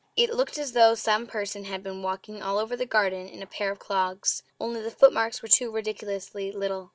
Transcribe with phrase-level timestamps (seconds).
[0.15, 3.45] It looked as though some person had been walking all over the garden in a
[3.45, 6.89] pair of clogs only the footmarks were too ridiculously little!